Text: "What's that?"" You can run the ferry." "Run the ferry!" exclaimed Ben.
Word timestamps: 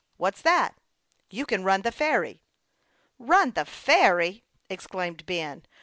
"What's 0.17 0.41
that?"" 0.41 0.79
You 1.29 1.45
can 1.45 1.63
run 1.63 1.83
the 1.83 1.91
ferry." 1.91 2.41
"Run 3.19 3.51
the 3.51 3.65
ferry!" 3.65 4.43
exclaimed 4.67 5.27
Ben. 5.27 5.63